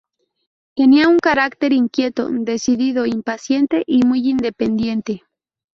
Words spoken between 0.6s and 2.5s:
Tenía un carácter inquieto,